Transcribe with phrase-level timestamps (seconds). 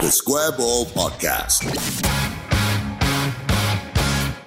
[0.00, 1.68] The Square Ball Podcast.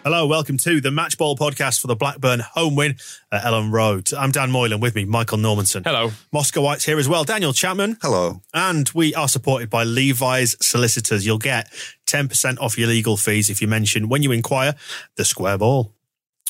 [0.03, 2.95] Hello, welcome to the Match Ball podcast for the Blackburn home win
[3.31, 4.11] at Elland Road.
[4.17, 5.83] I'm Dan Moylan with me, Michael Normanson.
[5.86, 6.09] Hello.
[6.33, 7.97] Moscowite's here as well, Daniel Chapman.
[8.02, 8.41] Hello.
[8.52, 11.23] And we are supported by Levi's Solicitors.
[11.23, 11.72] You'll get
[12.08, 14.73] 10% off your legal fees if you mention when you inquire
[15.17, 15.94] the Square Ball.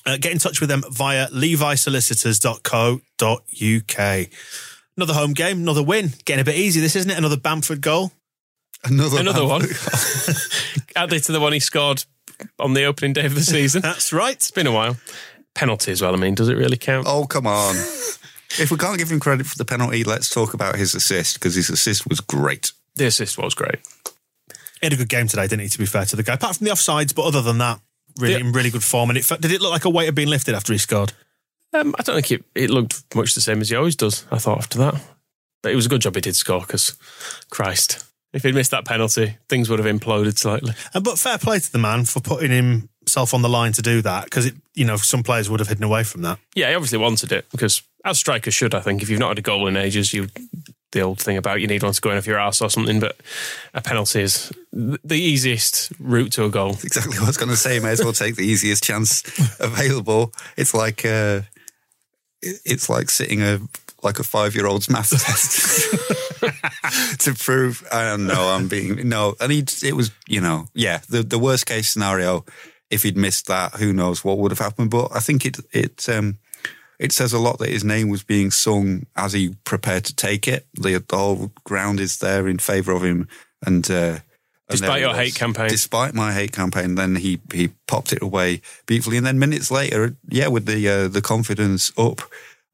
[0.06, 4.28] Uh, get in touch with them via levisolicitors.co.uk.
[4.96, 6.14] Another home game, another win.
[6.24, 7.18] Getting a bit easy, this isn't it?
[7.18, 8.14] Another Bamford goal.
[8.86, 9.62] Another, Another one.
[10.96, 12.04] Added to the one he scored
[12.60, 13.82] on the opening day of the season.
[13.82, 14.34] That's right.
[14.36, 14.98] It's been a while.
[15.56, 16.14] Penalty as well.
[16.14, 17.06] I mean, does it really count?
[17.08, 17.76] Oh, come on.
[17.76, 21.56] if we can't give him credit for the penalty, let's talk about his assist because
[21.56, 22.72] his assist was great.
[22.96, 23.80] The assist was great.
[24.82, 26.34] He had a good game today, didn't he, to be fair to the guy?
[26.34, 27.80] Apart from the offsides, but other than that,
[28.20, 28.40] really Yeah.
[28.42, 29.10] in really good form.
[29.10, 31.14] And it did it look like a weight had been lifted after he scored?
[31.74, 34.38] Um, I don't think it, it looked much the same as he always does, I
[34.38, 35.02] thought, after that.
[35.64, 36.98] But it was a good job he did score because,
[37.50, 38.04] Christ,
[38.34, 40.74] if he'd missed that penalty, things would have imploded slightly.
[40.94, 44.02] Uh, but fair play to the man for putting himself on the line to do
[44.02, 46.40] that because it, you know, some players would have hidden away from that.
[46.56, 49.40] Yeah, he obviously wanted it because, as strikers should, I think, if you've not had
[49.40, 50.30] a goal in ages, you
[50.94, 53.00] the old thing about you need one to go in off your arse or something,
[53.00, 53.18] but
[53.74, 56.72] a penalty is the easiest route to a goal.
[56.84, 57.80] Exactly what I was going to say.
[57.80, 59.24] May as well take the easiest chance
[59.60, 60.32] available.
[60.56, 61.42] It's like uh,
[62.42, 63.60] it's like sitting a
[64.02, 66.32] like a five year old's maths test
[67.20, 67.86] to prove.
[67.92, 68.50] I don't know.
[68.50, 72.46] I'm being no, and he it was you know yeah the the worst case scenario.
[72.90, 74.92] If he'd missed that, who knows what would have happened?
[74.92, 76.38] But I think it it um,
[77.00, 80.48] it says a lot that his name was being sung as he prepared to take
[80.48, 80.68] it.
[80.76, 83.28] The, the whole ground is there in favour of him,
[83.66, 83.90] and.
[83.90, 84.20] Uh,
[84.70, 85.70] Despite your he hate campaign.
[85.70, 90.16] Despite my hate campaign, then he he popped it away beautifully, and then minutes later,
[90.30, 92.22] yeah, with the uh, the confidence up,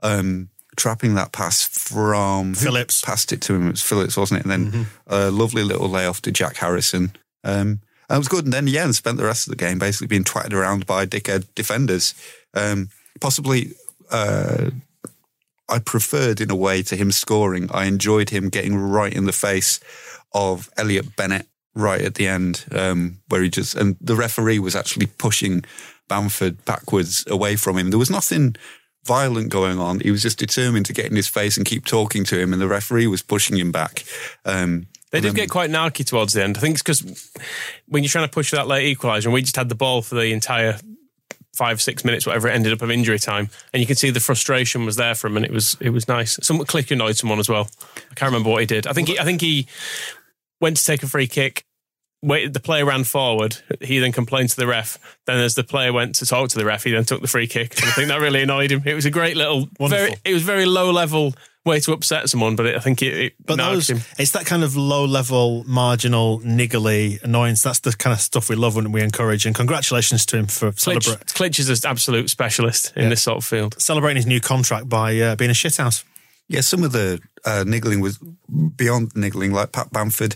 [0.01, 3.01] um, trapping that pass from Phillips.
[3.01, 3.67] passed it to him.
[3.67, 4.45] It was Phillips, wasn't it?
[4.45, 7.12] And then a lovely little layoff to Jack Harrison.
[7.44, 8.45] Um, and it was good.
[8.45, 11.06] And then yeah, and spent the rest of the game basically being twatted around by
[11.06, 12.16] dickhead defenders.
[12.56, 12.89] Um,
[13.19, 13.73] possibly.
[14.09, 14.72] Uh,
[15.72, 17.69] I preferred in a way to him scoring.
[17.72, 19.79] I enjoyed him getting right in the face
[20.34, 21.45] of Elliot Bennett
[21.75, 25.63] right at the end, um, where he just and the referee was actually pushing
[26.07, 27.91] Bamford backwards away from him.
[27.91, 28.56] There was nothing
[29.05, 29.99] violent going on.
[30.01, 32.61] He was just determined to get in his face and keep talking to him, and
[32.61, 34.03] the referee was pushing him back.
[34.45, 36.57] Um, They did then- get quite narky towards the end.
[36.57, 37.31] I think it's because
[37.88, 40.15] when you're trying to push that late equaliser, and we just had the ball for
[40.15, 40.77] the entire
[41.55, 44.19] five, six minutes, whatever it ended up of injury time, and you can see the
[44.19, 46.38] frustration was there for him, and it was it was nice.
[46.43, 47.69] Some Klich annoyed someone as well.
[48.11, 48.85] I can't remember what he did.
[48.88, 49.67] I think he, I think he
[50.61, 51.65] went to take a free kick.
[52.22, 53.57] Waited, the player ran forward.
[53.81, 54.97] He then complained to the ref.
[55.25, 57.47] Then, as the player went to talk to the ref, he then took the free
[57.47, 57.78] kick.
[57.80, 58.84] And I think that really annoyed him.
[58.85, 59.88] It was a great little, Wonderful.
[60.06, 61.34] very, it was very low level
[61.66, 64.00] way to upset someone, but it, I think it, it But those, him.
[64.18, 67.62] it's that kind of low level, marginal, niggly annoyance.
[67.62, 69.46] That's the kind of stuff we love and we encourage.
[69.46, 73.09] And congratulations to him for Klich, celebra- Klich is an absolute specialist in Yeah.
[73.09, 73.80] this sort of field.
[73.80, 76.03] celebrating his new contract by uh, being a shithouse.
[76.47, 78.18] Yeah, some of the uh, niggling was
[78.75, 80.36] beyond niggling, like Pat Bamford.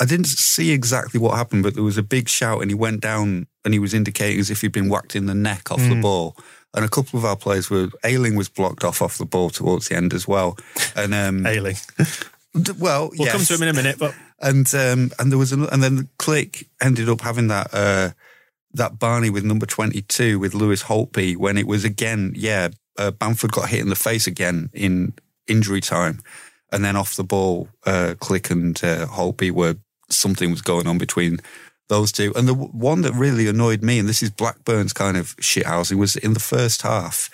[0.00, 3.00] I didn't see exactly what happened, but there was a big shout and he went
[3.00, 5.90] down and he was indicating as if he'd been whacked in the neck off Hmm.
[5.90, 6.36] the ball.
[6.74, 9.88] And a couple of our players were, Ayling was blocked off off the ball towards
[9.88, 10.58] the end as well.
[10.96, 11.76] And, um, Ayling.
[12.78, 15.66] well, We'll come to him in a minute, but and um, and there was an,
[15.70, 18.10] and then the Klich ended up having that uh,
[18.72, 22.68] that Barney with number twenty two with Lewis Holtby when it was again yeah
[22.98, 25.14] uh, Bamford got hit in the face again in
[25.46, 26.20] injury time
[26.74, 29.76] and then off the ball uh, Klich and uh, Holtby were
[30.08, 31.38] something was going on between
[31.88, 35.36] those two and the one that really annoyed me and this is Blackburn's kind of
[35.36, 37.30] shithousing was in the first half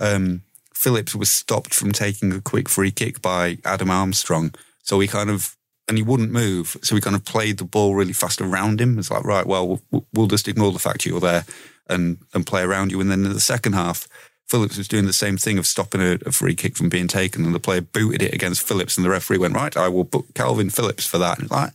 [0.00, 0.42] um,
[0.80, 4.54] Phillips was stopped from taking a quick free kick by Adam Armstrong.
[4.82, 5.54] So he kind of,
[5.86, 6.74] and he wouldn't move.
[6.82, 8.98] So he kind of played the ball really fast around him.
[8.98, 11.44] It's like, right, well, we'll, we'll just ignore the fact you're there
[11.86, 13.00] and, and play around you.
[13.02, 14.08] And then in the second half,
[14.50, 17.44] Phillips was doing the same thing of stopping a, a free kick from being taken,
[17.44, 20.26] and the player booted it against Phillips, and the referee went, right, I will book
[20.34, 21.38] Calvin Phillips for that.
[21.38, 21.70] And like,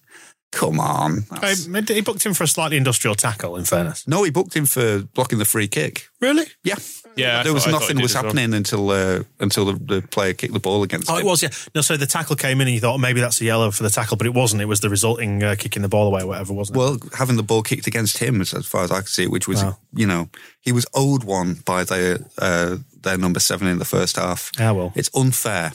[0.52, 1.22] come on.
[1.32, 4.06] That's- He booked him for a slightly industrial tackle, in fairness.
[4.08, 6.08] no, he booked him for blocking the free kick.
[6.20, 6.46] Really?
[6.64, 6.76] Yeah.
[7.18, 8.24] Yeah, I there was nothing was as well.
[8.26, 11.22] happening until uh, until the, the player kicked the ball against Oh, him.
[11.22, 11.50] it was, yeah.
[11.74, 13.84] No, so the tackle came in and you thought oh, maybe that's a yellow for
[13.84, 14.62] the tackle, but it wasn't.
[14.62, 16.80] It was the resulting uh, kicking the ball away or whatever, wasn't it?
[16.80, 19.32] Well, having the ball kicked against him, as, as far as I could see it,
[19.32, 19.78] which was, Wow.
[19.94, 20.30] you know,
[20.62, 24.52] he was owed one by their uh, their number seven in the first half.
[24.60, 24.92] Yeah, well.
[24.96, 25.72] it's unfair.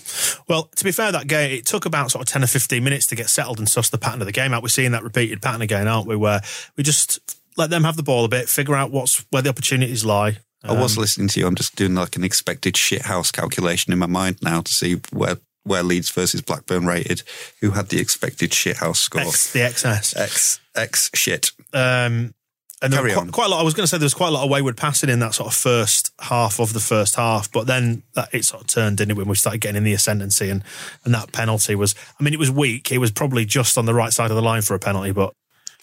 [0.48, 3.06] Well, to be fair, that game it took about sort of ten or fifteen minutes
[3.08, 4.62] to get settled and suss the pattern of the game out.
[4.62, 6.16] We're seeing that repeated pattern again, aren't we?
[6.16, 6.40] Where
[6.76, 7.18] we just
[7.56, 10.38] let them have the ball a bit, figure out what's where the opportunities lie.
[10.64, 11.46] I was Um, listening to you.
[11.46, 15.38] I'm just doing like an expected shithouse calculation in my mind now to see where
[15.64, 17.22] where Leeds versus Blackburn rated.
[17.60, 19.20] Who had the expected shithouse score?
[19.22, 20.16] X, the XS.
[20.16, 21.52] X X shit.
[21.72, 22.34] Um,
[22.82, 23.30] and there Carry quite, on.
[23.30, 23.60] quite a lot.
[23.60, 25.34] I was going to say there was quite a lot of wayward passing in that
[25.34, 28.96] sort of first half of the first half, but then that, it sort of turned,
[28.96, 30.64] didn't it, when we started getting in the ascendancy, and
[31.04, 31.94] and that penalty was.
[32.18, 32.90] I mean, it was weak.
[32.90, 35.34] It was probably just on the right side of the line for a penalty, but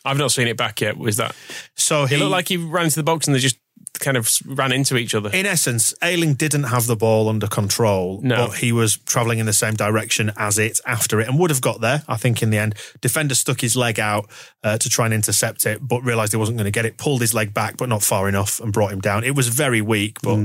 [0.03, 0.97] I've not seen it back yet.
[0.97, 1.35] Was that?
[1.75, 3.57] so he It looked like he ran into the box and they just
[3.99, 5.29] kind of ran into each other.
[5.33, 8.47] in essence, Ayling didn't have the ball under control, No.
[8.47, 11.61] but he was travelling in the same direction as it after it and would have
[11.61, 12.75] got there, I think, in the end.
[13.01, 14.29] Defender stuck his leg out
[14.63, 17.21] uh, to try and intercept it, but realised he wasn't going to get it, pulled
[17.21, 19.23] his leg back, but not far enough, and brought him down.
[19.23, 20.37] It was very weak, but.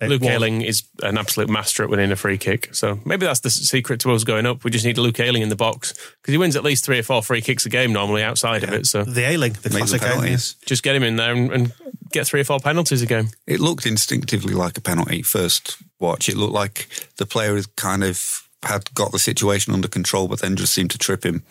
[0.00, 2.74] it Luke was- Ayling is an absolute master at winning a free kick.
[2.74, 4.64] So maybe that's the secret to us going up.
[4.64, 5.92] We just need Luke Ayling in the box
[6.22, 8.72] because he wins at least three or four free kicks a game normally outside of
[8.72, 8.86] it.
[8.86, 10.12] So The Ayling, the Make classic Ayling.
[10.14, 10.56] penalties.
[10.64, 11.72] just get him in there and, and
[12.12, 13.28] get three or four penalties a game.
[13.46, 16.28] It looked instinctively like a penalty first watch.
[16.28, 20.40] It looked like the player had kind of had got the situation under control, but
[20.40, 21.42] then just seemed to trip him.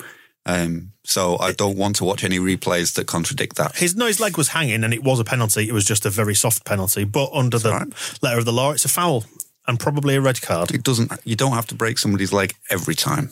[0.45, 3.77] Um, so I don't want to watch any replays that contradict that.
[3.77, 5.67] His no, his leg was hanging, and it was a penalty.
[5.67, 8.21] It was just a very soft penalty, but under the right.
[8.21, 9.25] letter of the law, it's a foul
[9.69, 10.71] and probably a red card.
[10.71, 11.11] It doesn't.
[11.23, 13.27] You don't have to break somebody's leg every time.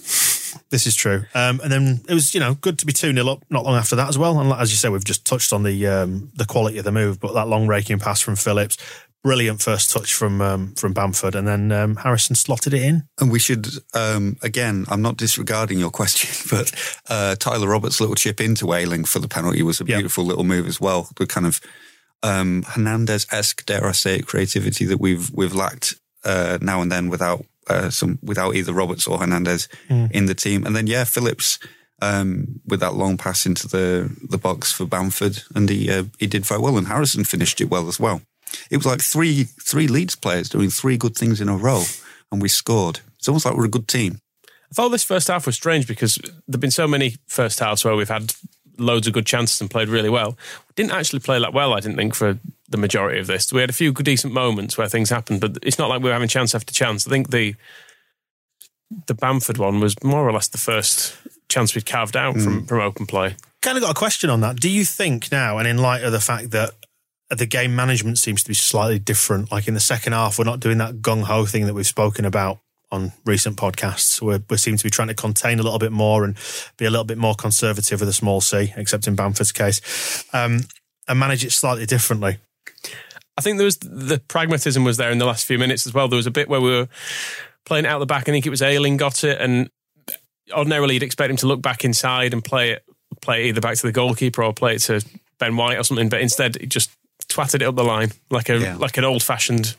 [0.70, 1.26] This is true.
[1.34, 3.76] Um, and then it was, you know, good to be 2 0 up not long
[3.76, 4.40] after that as well.
[4.40, 7.20] And as you say, we've just touched on the um, the quality of the move,
[7.20, 8.78] but that long raking pass from Phillips,
[9.24, 13.08] brilliant first touch from um, from Bamford, and then um, Harrison slotted it in.
[13.20, 16.72] And we should, um, again, I'm not disregarding your question, but
[17.10, 20.68] uh, Tyler Roberts' little chip into Ayling for the penalty was a beautiful little move
[20.68, 21.10] as well.
[21.16, 21.60] The kind of
[22.22, 25.96] um, Hernandez-esque, dare I say it, creativity that we've we've lacked
[26.28, 30.66] uh, now and then without uh, some without either Roberts or Hernandez in the team.
[30.66, 31.60] And then yeah, Phillips
[32.02, 36.28] um, with that long pass into the the box for Bamford, and he uh, he
[36.28, 36.78] did very well.
[36.78, 38.22] And Harrison finished it well as well.
[38.70, 41.84] It was like three three Leeds players doing three good things in a row,
[42.32, 43.00] and we scored.
[43.18, 44.20] It's almost like we're a good team.
[44.46, 47.96] I thought this first half was strange because there've been so many first halves where
[47.96, 48.34] we've had
[48.78, 50.38] loads of good chances and played really well.
[50.76, 52.40] Didn't actually play that well, I didn't think, for
[52.70, 53.52] the majority of this.
[53.52, 56.10] We had a few good, decent moments where things happened, but it's not like we
[56.10, 57.08] were having chance after chance.
[57.08, 57.56] I think the
[59.06, 61.18] the Bamford one was more or less the first
[61.50, 62.66] chance we'd carved out from, hmm.
[62.66, 63.36] from open play.
[63.62, 64.58] Kind of got a question on that.
[64.58, 66.72] Do you think now, and in light of the fact that
[67.30, 70.62] the game management seems to be slightly different, like in the second half, we're not
[70.62, 72.60] doing that gung ho thing that we've spoken about
[72.92, 74.22] on recent podcasts.
[74.22, 76.36] We're, we seem to be trying to contain a little bit more and
[76.78, 80.62] be a little bit more conservative with a small c, except in Bamford's case, um,
[81.08, 82.38] and manage it slightly differently.
[83.38, 86.08] I think there was the pragmatism was there in the last few minutes as well.
[86.08, 86.88] There was a bit where we were
[87.66, 88.28] playing out the back.
[88.28, 89.70] I think it was Ayling got it, and
[90.56, 92.84] ordinarily you'd expect him to look back inside and play it,
[93.22, 95.06] play it either back to the goalkeeper or play it to
[95.40, 96.10] Ben White or something.
[96.10, 96.90] But instead, it just
[97.28, 98.78] twatted it up the line like a Yeah.
[98.78, 99.76] like an old fashioned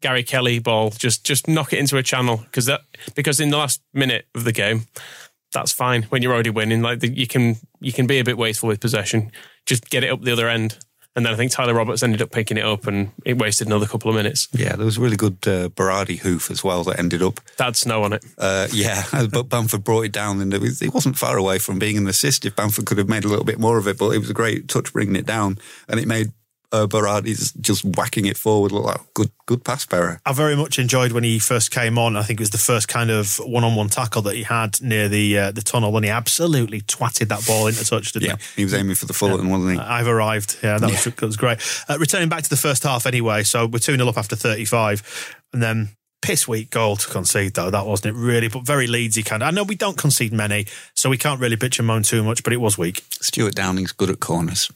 [0.00, 0.90] Gary Kelly ball.
[0.90, 2.82] Just just knock it into a channel because that
[3.14, 4.86] because in the last minute of the game.
[5.52, 6.82] That's fine when you're already winning.
[6.82, 9.30] Like the, you can, you can be a bit wasteful with possession.
[9.64, 10.76] Just get it up the other end,
[11.16, 13.86] and then I think Tyler Roberts ended up picking it up, and it wasted another
[13.86, 14.48] couple of minutes.
[14.52, 17.40] Yeah, there was a really good uh, Berardi hoof as well that ended up.
[17.56, 18.24] That's snow on it.
[18.36, 21.78] Uh, yeah, but Bamford brought it down, and it, was, it wasn't far away from
[21.78, 23.96] being an assist if Bamford could have made a little bit more of it.
[23.96, 25.56] But it was a great touch bringing it down,
[25.88, 26.32] and it made
[26.72, 30.20] uh, Berardi's just whacking it forward look like good, good pass bearer.
[30.26, 32.16] I very much enjoyed when he first came on.
[32.16, 35.38] I think it was the first kind of one-on-one tackle that he had near the
[35.38, 38.62] uh, the tunnel, and he absolutely twatted that ball into touch, didn't Yeah, he?
[38.62, 39.78] he was aiming for the Fulton, wasn't he?
[39.78, 40.58] I've arrived.
[40.62, 41.58] Yeah, that was, that was great.
[41.88, 45.34] Uh, returning back to the first half anyway, so we're 2 0 up after 35.
[45.52, 45.90] And then
[46.22, 47.70] piss weak goal to concede, though.
[47.70, 49.48] That wasn't it, really, but very Leedsy kind of.
[49.48, 52.42] I know we don't concede many, so we can't really bitch and moan too much,
[52.42, 53.04] but it was weak.
[53.10, 54.70] Stuart Downing's good at corners.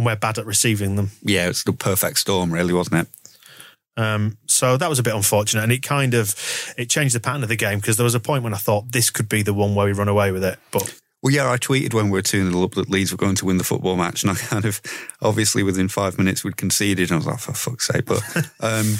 [0.00, 1.10] And we're bad at receiving them.
[1.22, 4.00] Yeah, it's the perfect storm, really, wasn't it?
[4.02, 6.34] Um, so that was a bit unfortunate, and it kind of
[6.78, 8.92] it changed the pattern of the game because there was a point when I thought
[8.92, 11.58] this could be the one where we run away with it, but Well, yeah, I
[11.58, 13.94] tweeted when we were 2 0 up that Leeds were going to win the football
[13.94, 14.22] match.
[14.22, 14.80] And I kind of,
[15.20, 17.10] obviously, within five minutes, we'd conceded.
[17.10, 18.06] And I was like, for fuck's sake.
[18.06, 18.22] But,
[18.60, 18.94] um,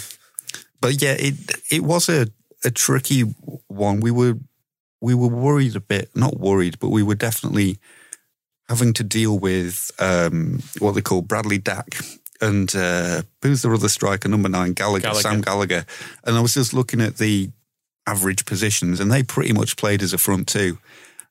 [0.83, 1.35] but yeah, it
[1.71, 2.27] it was a,
[2.63, 3.23] a tricky
[3.69, 4.01] one.
[4.01, 4.35] We were
[5.01, 7.79] we were worried a bit, not worried, but we were definitely
[8.71, 11.97] having to deal with um, what they call Bradley Dack
[12.41, 15.21] and uh, who's the other striker, number nine, Gallagher, Gallagher.
[15.21, 15.85] Sam Gallagher.
[16.25, 17.51] And I was just looking at the
[18.07, 20.79] average positions, and they pretty much played as a front two.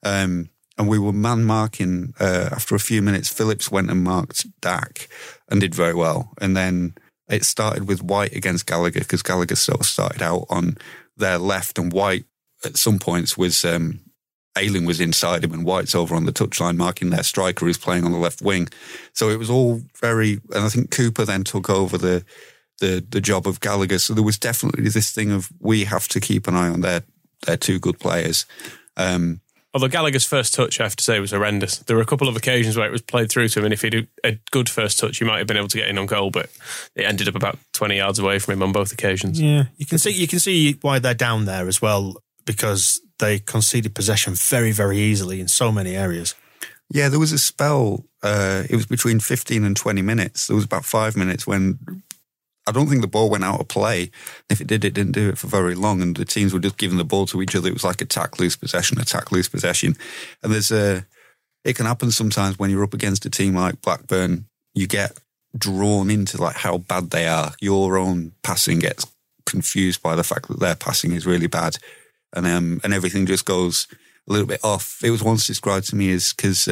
[0.04, 3.30] Um, and we were man marking uh, after a few minutes.
[3.30, 5.08] Phillips went and marked Dack
[5.50, 6.32] and did very well.
[6.42, 6.94] And then
[7.30, 10.78] it started with White against Gallagher because Gallagher sort of started out on
[11.16, 12.26] their left, and White
[12.66, 14.02] at some points was um,
[14.60, 18.04] Ayling was inside him, and White's over on the touchline marking their striker who's playing
[18.04, 18.68] on the left wing.
[19.14, 20.40] So it was all very.
[20.54, 22.26] And I think Cooper then took over the
[22.80, 24.00] the the job of Gallagher.
[24.00, 27.04] So there was definitely this thing of we have to keep an eye on their
[27.46, 28.46] their two good players.
[28.98, 31.78] Um, Although Gallagher's first touch, I have to say, was horrendous.
[31.78, 33.84] There were a couple of occasions where it was played through to him, and if
[33.84, 36.08] he'd had a good first touch, he might have been able to get in on
[36.08, 36.50] goal, but
[36.96, 39.40] it ended up about 20 yards away from him on both occasions.
[39.40, 42.16] Yeah, you can see you can see why they're down there as well
[42.50, 46.34] because they conceded possession very very easily in so many areas.
[46.92, 48.06] Yeah, there was a spell.
[48.24, 50.48] Uh, it was between 15 and 20 minutes.
[50.48, 51.78] There was about five minutes when
[52.66, 54.10] I don't think the ball went out of play.
[54.50, 56.02] If it did, it didn't do it for very long.
[56.02, 57.70] And the teams were just giving the ball to each other.
[57.70, 59.96] It was like attack, lose possession, attack, lose possession.
[60.42, 61.06] And there's a,
[61.64, 64.46] it can happen sometimes when you're up against a team like Blackburn.
[64.74, 65.12] You get
[65.56, 67.54] drawn into like how bad they are.
[67.62, 69.06] Your own passing gets
[69.46, 71.78] confused by the fact that their passing is really bad.
[72.34, 73.88] And, um, and everything just goes
[74.28, 75.00] a little bit off.
[75.04, 76.66] It was once described to me as because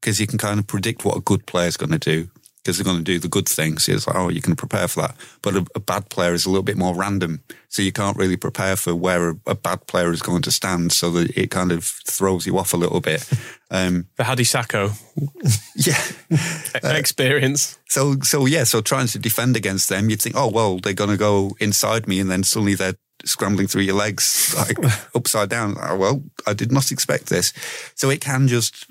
[0.00, 2.30] because you can kind of predict what a good player's going to do
[2.62, 3.88] because they're going to do the good things.
[3.88, 5.16] It's like, oh, you can prepare for that.
[5.40, 8.36] But a, a bad player is a little bit more random, so you can't really
[8.36, 10.92] prepare for where a, a bad player is going to stand.
[10.92, 13.28] So that it kind of throws you off a little bit.
[13.72, 14.90] Um, The Hadi Sacko
[15.76, 16.90] yeah.
[16.98, 17.78] experience.
[17.88, 18.64] So so yeah.
[18.64, 22.08] So trying to defend against them, you'd think, oh well, they're going to go inside
[22.08, 24.76] me, and then suddenly they're scrambling through your legs like
[25.14, 25.76] upside down.
[25.80, 27.52] Oh, well, I did not expect this.
[27.94, 28.86] So it can just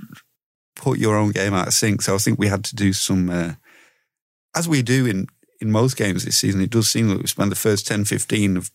[0.76, 2.02] put your own game out of sync.
[2.02, 3.54] So I think we had to do some, uh,
[4.56, 5.28] as we do in,
[5.62, 8.58] in most games this season, it does seem that we spend the first 10, 15
[8.58, 8.72] of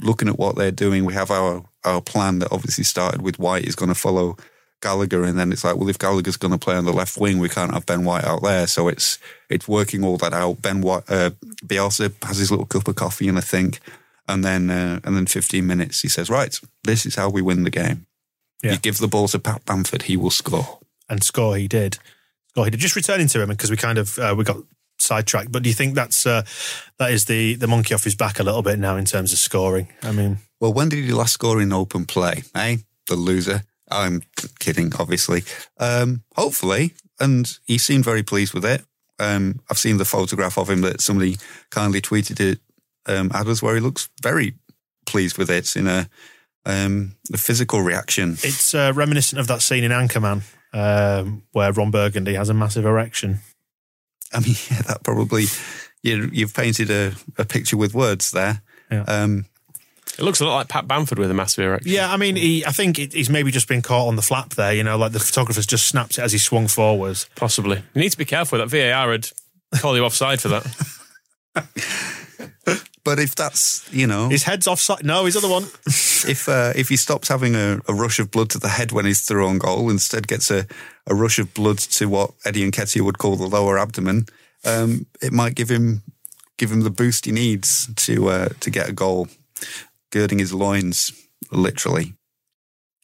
[0.00, 1.04] looking at what they're doing.
[1.04, 4.36] We have our, our plan that obviously started with White is going to follow
[4.80, 5.24] Gallagher.
[5.24, 7.48] And then it's like, well, if Gallagher's going to play on the left wing, we
[7.48, 8.66] can't have Ben White out there.
[8.66, 9.18] So it's,
[9.48, 10.60] it's working all that out.
[10.60, 11.30] Ben White, uh,
[11.64, 13.80] Bielsa has his little cup of coffee and I think,
[14.28, 17.64] and then, uh, and then 15 minutes, he says, right, this is how we win
[17.64, 18.06] the game.
[18.62, 18.72] Yeah.
[18.72, 20.78] You give the ball to Pat Bamford, he will score.
[21.08, 21.98] and score he did.
[22.50, 22.80] Score he did.
[22.80, 24.56] Just returning to him because we kind of uh, we got
[24.98, 25.52] sidetracked.
[25.52, 26.42] But do you think that's uh,
[26.98, 29.38] that is the the monkey off his back a little bit now in terms of
[29.38, 29.88] scoring?
[30.02, 32.42] I mean, Well, when did he last score in open play?
[32.54, 32.78] Eh?
[33.06, 33.62] The loser.
[33.90, 34.22] I'm
[34.60, 35.42] kidding, obviously.
[35.78, 36.94] Um, hopefully.
[37.20, 38.82] And he seemed very pleased with it.
[39.18, 41.36] Um, I've seen the photograph of him that somebody
[41.70, 42.58] kindly tweeted it
[43.06, 44.54] um, at us where he looks very
[45.06, 46.08] pleased with it in a,
[46.66, 48.32] um, a physical reaction.
[48.42, 50.42] it's uh, reminiscent of that scene in Anchorman
[50.72, 53.38] um, where Ron Burgundy has a massive erection.
[54.32, 55.44] I mean, yeah, that probably,
[56.02, 58.62] you, you've painted a, a picture with words there.
[58.90, 59.02] Yeah.
[59.02, 59.46] Um,
[60.18, 61.92] It looks a lot like Pat Bamford with a massive erection.
[61.92, 64.54] Yeah, I mean, he, I think it, he's maybe just been caught on the flap
[64.54, 64.72] there.
[64.72, 67.28] You know, like the photographer's just snapped it as he swung forwards.
[67.36, 67.82] Possibly.
[67.94, 68.58] You need to be careful.
[68.58, 69.30] With that VAR would
[69.76, 70.66] call you offside for that.
[73.04, 74.28] but if that's, you know.
[74.28, 75.04] His head's offside.
[75.04, 75.64] No, his other one.
[75.86, 79.04] if uh, if he stops having a, a rush of blood to the head when
[79.04, 80.66] he's through on goal, instead gets a,
[81.06, 84.26] a rush of blood to what Eddie and Nketiah would call the lower abdomen,
[84.64, 86.02] um, it might give him
[86.56, 89.28] give him the boost he needs to uh, to get a goal,
[90.10, 91.12] girding his loins
[91.50, 92.14] literally.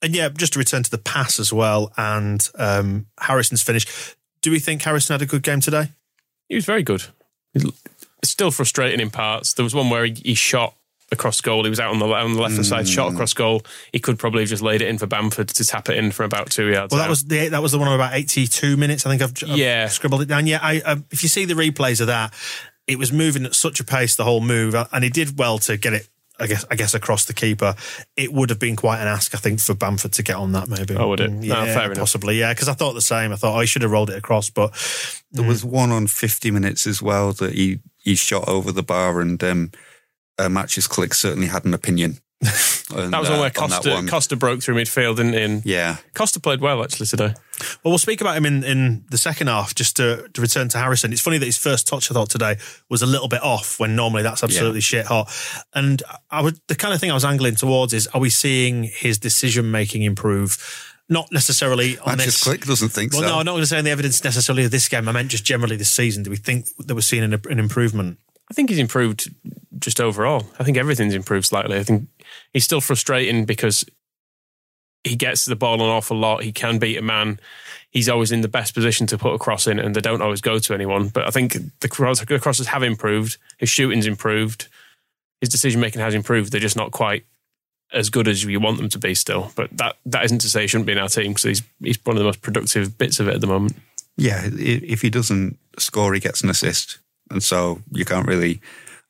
[0.02, 4.16] And yeah, just to return to the pass as well and um, Harrison's finish.
[4.40, 5.90] Do we think Harrison had a good game today?
[6.48, 7.04] He was very good.
[7.52, 7.70] He's
[8.24, 9.54] still frustrating in parts.
[9.54, 10.74] There was one where he, he shot
[11.12, 11.64] across goal.
[11.64, 13.62] He was out on the on the left hand side, shot across goal.
[13.92, 16.26] He could probably have just laid it in for Bamford to tap it in from
[16.26, 16.92] about two yards.
[16.92, 19.04] Well, that was the that was the one of about eighty two minutes.
[19.06, 19.88] I think I've, I've Yeah.
[19.88, 20.46] scribbled it down.
[20.46, 22.32] Yeah, I, um, if you see the replays of that,
[22.86, 25.58] it was moving at such a pace the whole move, uh, and he did well
[25.60, 26.08] to get it.
[26.40, 27.74] I guess I guess across the keeper,
[28.16, 30.68] it would have been quite an ask, I think, for Bamford to get on that.
[30.68, 30.96] Maybe.
[30.96, 31.30] Oh, would it?
[31.30, 31.98] Mm, No, Yeah, fair enough.
[31.98, 32.38] possibly.
[32.38, 33.32] Yeah, because I thought the same.
[33.32, 34.72] I thought oh, should have rolled it across, but
[35.32, 39.20] There was one on fifty minutes as well that he he shot over the bar,
[39.20, 39.70] and um,
[40.38, 43.90] uh, Mateusz Klich certainly had an opinion And, That was one uh, where on Costa
[43.90, 44.08] one.
[44.08, 45.42] Costa broke through midfield, didn't he?
[45.42, 47.34] And Yeah, Costa played well actually today.
[47.84, 49.74] Well, we'll speak about him in, in the second half.
[49.74, 52.56] Just to, to return to Harrison, it's funny that his first touch I thought today
[52.88, 55.30] was a little bit off when normally that's absolutely shit hot.
[55.74, 58.84] And I would the kind of thing I was angling towards is: Are we seeing
[58.84, 60.86] his decision making improve?
[61.08, 62.58] Not necessarily on Manchester this.
[62.60, 63.28] Klich doesn't think well, so.
[63.28, 65.08] no, I'm not going to say on the evidence necessarily of this game.
[65.08, 66.22] I meant just generally this season.
[66.22, 68.18] Do we think that we're seeing an, an improvement?
[68.50, 69.32] I think he's improved
[69.78, 70.46] just overall.
[70.58, 71.78] I think everything's improved slightly.
[71.78, 72.08] I think
[72.52, 73.84] he's still frustrating because
[75.04, 76.42] he gets the ball an awful lot.
[76.42, 77.40] He can beat a man.
[77.90, 80.40] He's always in the best position to put a cross in, and they don't always
[80.40, 81.08] go to anyone.
[81.08, 83.38] But I think the, cross, the crosses have improved.
[83.58, 84.68] His shooting's improved.
[85.40, 86.52] His decision making has improved.
[86.52, 87.24] They're just not quite
[87.92, 89.50] as good as you want them to be still.
[89.56, 91.98] But that that isn't to say he shouldn't be in our team because he's he's
[92.04, 93.76] one of the most productive bits of it at the moment.
[94.16, 96.98] Yeah, if he doesn't score, he gets an assist,
[97.30, 98.60] and so you can't really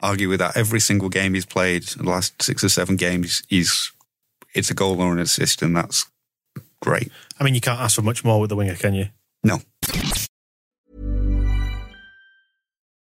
[0.01, 0.57] argue with that.
[0.57, 3.93] Every single game he's played, the last six or seven games, he's
[4.55, 6.07] it's a goal or an assist, and that's
[6.83, 7.11] great.
[7.39, 9.09] I mean, you can't ask for much more with the winger, can you?
[9.43, 9.61] No,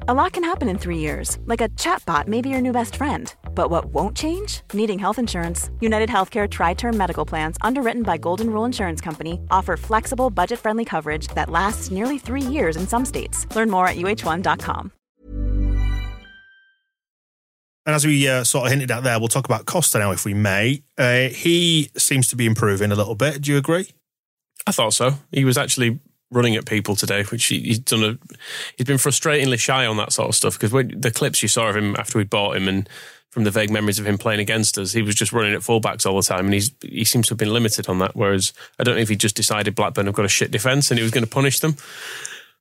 [0.00, 2.96] A lot can happen in three years, like a chatbot may be your new best
[2.96, 3.34] friend.
[3.54, 4.60] But what won't change?
[4.72, 5.70] Needing health insurance.
[5.80, 10.60] United Healthcare Tri Term Medical Plans, underwritten by Golden Rule Insurance Company, offer flexible, budget
[10.60, 13.46] friendly coverage that lasts nearly three years in some states.
[13.56, 14.92] Learn more at uh1.com.
[17.86, 20.24] And as we uh, sort of hinted at there, we'll talk about Costa now, if
[20.24, 20.82] we may.
[20.98, 23.40] Uh, he seems to be improving a little bit.
[23.40, 23.88] Do you agree?
[24.66, 25.14] I thought so.
[25.32, 28.04] He was actually running at people today, which he, he's done.
[28.04, 28.18] A,
[28.76, 31.68] he's been frustratingly shy on that sort of stuff because when the clips you saw
[31.68, 32.88] of him after we bought him and
[33.30, 36.06] from the vague memories of him playing against us, he was just running at fullbacks
[36.06, 38.16] all the time, and he's he seems to have been limited on that.
[38.16, 40.98] Whereas I don't know if he just decided Blackburn have got a shit defence and
[40.98, 41.76] he was going to punish them.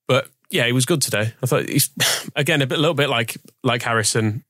[0.07, 1.33] But yeah, he was good today.
[1.41, 1.89] I thought he's
[2.35, 4.43] again a bit, a little bit like like Harrison.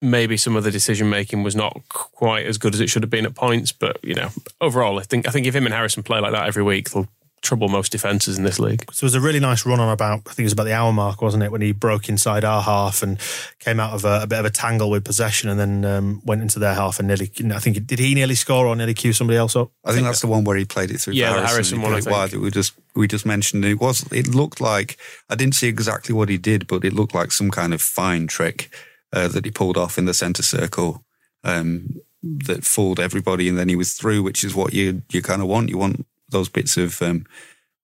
[0.00, 3.10] Maybe some of the decision making was not quite as good as it should have
[3.10, 4.28] been at points, but you know,
[4.60, 7.08] overall, I think I think if him and Harrison play like that every week, they'll
[7.42, 8.84] trouble most defences in this league.
[8.92, 10.72] So it was a really nice run on about, I think it was about the
[10.72, 13.18] hour mark, wasn't it, when he broke inside our half and
[13.58, 16.42] came out of a, a bit of a tangle with possession and then um, went
[16.42, 19.36] into their half and nearly, I think, did he nearly score or nearly cue somebody
[19.36, 19.70] else up?
[19.84, 21.14] I think that's the one where he played it through.
[21.14, 22.10] Yeah, to the Harrison He one, I think.
[22.10, 23.64] wide that we just we just mentioned.
[23.64, 24.10] It was.
[24.12, 24.98] It looked like
[25.28, 28.26] I didn't see exactly what he did, but it looked like some kind of fine
[28.26, 28.70] trick
[29.12, 31.04] uh, that he pulled off in the centre circle
[31.44, 35.42] um, that fooled everybody, and then he was through, which is what you you kind
[35.42, 35.68] of want.
[35.68, 37.26] You want those bits of um,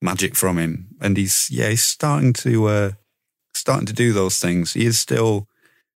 [0.00, 2.90] magic from him, and he's yeah he's starting to uh,
[3.54, 4.74] starting to do those things.
[4.74, 5.48] He is still.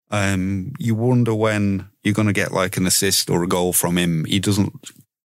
[0.10, 3.97] Um, you wonder when you're going to get like an assist or a goal from
[3.97, 4.23] him.
[4.23, 4.71] He doesn't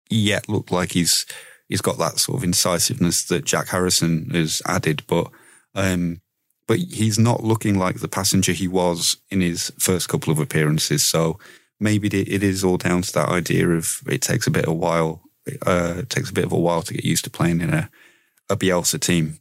[0.10, 1.26] yet look like he's
[1.68, 5.30] he's got that sort of incisiveness that Jack Harrison has added, but
[5.76, 6.22] um,
[6.68, 11.04] but he's not looking like the passenger he was in his first couple of appearances.
[11.04, 11.40] So
[11.80, 15.22] maybe it is all down to that idea of it takes a bit of while.
[15.66, 17.90] Uh, it takes a bit of a while to get used to playing in a
[18.50, 19.40] a Bielsa team.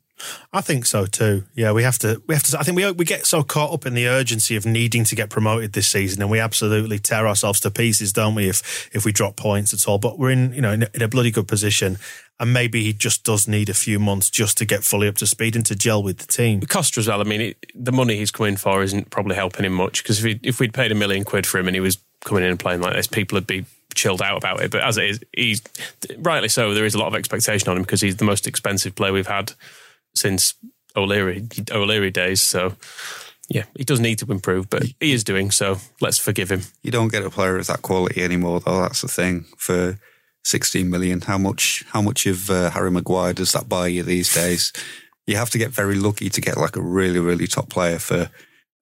[0.52, 1.44] I think so too.
[1.54, 2.22] Yeah, we have to.
[2.26, 2.58] We have to.
[2.58, 5.30] I think we we get so caught up in the urgency of needing to get
[5.30, 8.48] promoted this season, and we absolutely tear ourselves to pieces, don't we?
[8.48, 11.02] If if we drop points at all, but we're in you know in a, in
[11.02, 11.98] a bloody good position,
[12.38, 15.26] and maybe he just does need a few months just to get fully up to
[15.26, 16.60] speed and to gel with the team.
[16.60, 17.20] Costa as well.
[17.20, 20.24] I mean, it, the money he's coming for isn't probably helping him much because if
[20.24, 22.60] we if we'd paid a million quid for him and he was coming in and
[22.60, 24.70] playing like this, people would be chilled out about it.
[24.70, 25.62] But as it is, he's
[26.18, 26.74] rightly so.
[26.74, 29.26] There is a lot of expectation on him because he's the most expensive player we've
[29.26, 29.52] had
[30.14, 30.54] since
[30.96, 32.42] O'Leary O'Leary days.
[32.42, 32.74] So
[33.50, 35.78] yeah, he does need to improve, but he is doing so.
[36.00, 36.62] Let's forgive him.
[36.82, 38.80] You don't get a player of that quality anymore, though.
[38.80, 39.44] That's the thing.
[39.58, 39.98] For
[40.44, 41.84] 16 million, how much?
[41.88, 44.72] How much of uh, Harry Maguire does that buy you these days?
[45.26, 48.30] You have to get very lucky to get like a really, really top player for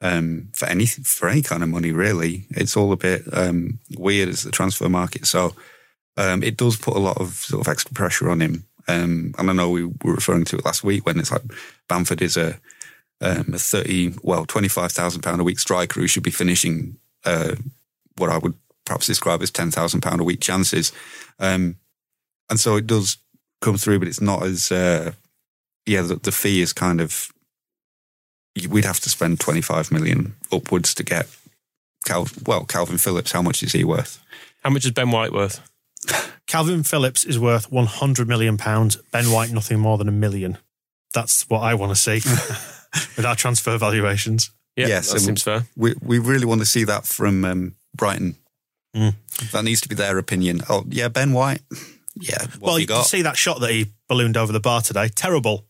[0.01, 1.93] um, for any for any kind of money.
[1.93, 5.27] Really, it's all a bit um, weird as the transfer market.
[5.27, 5.55] So
[6.17, 8.65] um, it does put a lot of sort of extra pressure on him.
[8.89, 11.43] Um, and I know we were referring to it last week when it's like
[11.89, 12.59] Bamford is a
[13.21, 16.97] um, a thirty well twenty five thousand pound a week striker who should be finishing
[17.25, 17.55] uh,
[18.17, 20.93] what I would perhaps describe as ten thousand pound a week chances.
[21.39, 21.77] Um,
[22.49, 23.19] and so it does
[23.61, 25.13] come through, but it's not as uh,
[25.85, 26.03] yeah.
[26.03, 27.31] The, the fee is kind of
[28.69, 31.27] we'd have to spend twenty five million upwards to get
[32.05, 32.29] Cal.
[32.47, 34.23] Well, Calvin Phillips, how much is he worth?
[34.63, 35.61] How much is Ben White worth?
[36.47, 38.97] Calvin Phillips is worth 100 million pounds.
[39.13, 40.57] Ben White, nothing more than a million.
[41.13, 42.17] That's what I want to see
[43.17, 44.51] with our transfer valuations.
[44.77, 45.65] Yeah, Yes, that seems fair.
[45.77, 48.37] We we really want to see that from um, Brighton.
[48.95, 49.15] Mm.
[49.53, 50.63] That needs to be their opinion.
[50.69, 51.63] Oh yeah, Ben White.
[52.15, 53.07] Yeah, what well, you you can got?
[53.07, 55.09] see that shot that he ballooned over the bar today.
[55.09, 55.67] Terrible.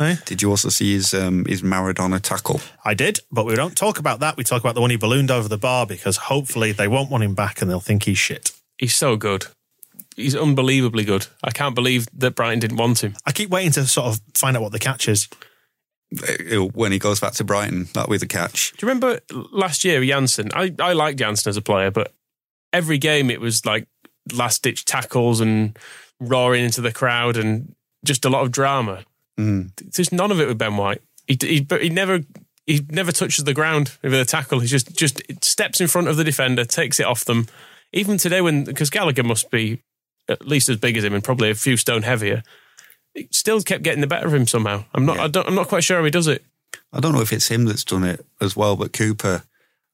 [0.00, 0.16] Eh?
[0.26, 2.60] Did you also see his um, his Maradona tackle?
[2.84, 4.36] I did, but we don't talk about that.
[4.36, 7.24] We talk about the one he ballooned over the bar because hopefully they won't want
[7.24, 8.52] him back and they'll think he's shit.
[8.78, 9.46] He's so good.
[10.14, 11.26] He's unbelievably good.
[11.42, 13.16] I can't believe that Brighton didn't want him.
[13.26, 15.28] I keep waiting to sort of find out what the catch is.
[16.16, 18.72] Uh, When he goes back to Brighton, that with the catch.
[18.72, 19.20] Do you remember
[19.52, 20.50] last year, Jansson?
[20.54, 22.12] I, I liked Jansson as a player, but
[22.72, 23.86] every game it was like
[24.32, 25.76] last ditch tackles and
[26.20, 29.04] roaring into the crowd and just a lot of drama.
[29.38, 29.70] Mm.
[29.94, 31.02] There's none of it with Ben White.
[31.26, 32.20] He, he, but he never
[32.66, 34.60] he never touches the ground with a tackle.
[34.60, 37.46] He just just steps in front of the defender, takes it off them.
[37.92, 39.80] Even today, when because Gallagher must be
[40.28, 42.42] at least as big as him and probably a few stone heavier,
[43.14, 44.84] he still kept getting the better of him somehow.
[44.92, 45.16] I'm not.
[45.16, 45.24] Yeah.
[45.24, 46.44] I don't, I'm not quite sure how he does it.
[46.92, 49.44] I don't know if it's him that's done it as well, but Cooper,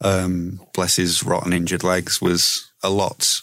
[0.01, 3.43] um, bless his rotten injured legs, was a lot.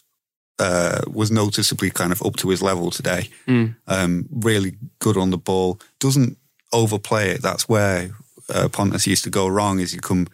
[0.61, 3.29] Uh, was noticeably kind of up to his level today.
[3.47, 3.75] Mm.
[3.87, 5.79] Um, really good on the ball.
[5.99, 6.37] Doesn't
[6.71, 7.41] overplay it.
[7.41, 8.11] That's where
[8.53, 9.79] uh, Pontus used to go wrong.
[9.79, 10.27] Is he'd come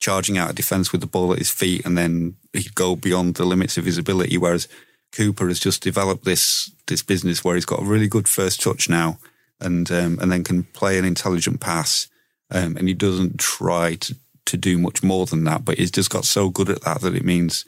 [0.00, 3.34] charging out of defence with the ball at his feet, and then he'd go beyond
[3.34, 4.38] the limits of his ability.
[4.38, 4.68] Whereas
[5.12, 8.88] Cooper has just developed this this business where he's got a really good first touch
[8.88, 9.18] now,
[9.60, 12.08] and um, and then can play an intelligent pass.
[12.50, 14.16] Um, and he doesn't try to,
[14.46, 17.14] to do much more than that, but he's just got so good at that that
[17.14, 17.66] it means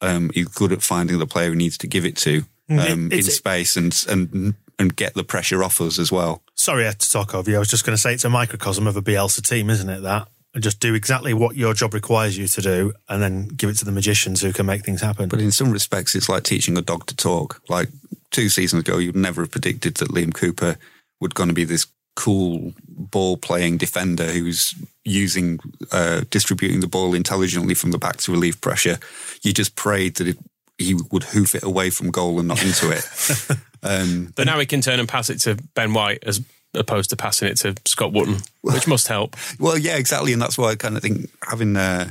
[0.00, 3.18] um, he's good at finding the player he needs to give it to um, It-
[3.18, 6.42] in space and and and get the pressure off us as well.
[6.56, 7.56] Sorry I had to talk over you.
[7.56, 10.00] I was just going to say it's a microcosm of a Bielsa team, isn't it?
[10.02, 13.68] That and just do exactly what your job requires you to do, and then give
[13.70, 15.28] it to the magicians who can make things happen.
[15.28, 17.60] But in some respects, it's like teaching a dog to talk.
[17.68, 17.88] Like
[18.30, 20.76] two seasons ago, you'd never have predicted that Liam Cooper
[21.20, 25.58] would going to be this cool ball playing defender who's using
[25.92, 28.98] uh, distributing the ball intelligently from the back to relieve pressure.
[29.42, 30.38] You just prayed that it,
[30.78, 33.58] he would hoof it away from goal and not into it.
[33.82, 36.40] um, But now he can turn and pass it to Ben White as
[36.74, 39.36] opposed to passing it to Scott Wootton, which must help.
[39.60, 42.10] Well, yeah, exactly, and that's why I kind of think having uh,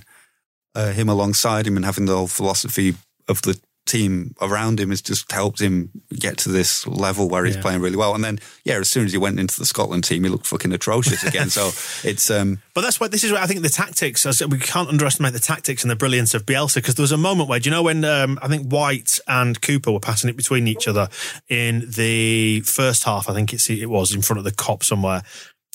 [0.75, 2.95] uh, him alongside him and having the whole philosophy
[3.27, 7.55] of the team around him has just helped him get to this level where he's
[7.55, 7.61] Yeah.
[7.61, 8.15] playing really well.
[8.15, 10.71] And then, yeah, as soon as he went into the Scotland team, he looked fucking
[10.71, 11.49] atrocious again.
[11.49, 11.67] so
[12.07, 14.25] it's um, But that's why this is where I think the tactics.
[14.47, 17.49] We can't underestimate the tactics and the brilliance of Bielsa because there was a moment
[17.49, 20.67] where, do you know, when um, I think White and Cooper were passing it between
[20.67, 21.09] each other
[21.49, 23.29] in the first half.
[23.29, 25.23] I think it's, it was in front of the Kop somewhere,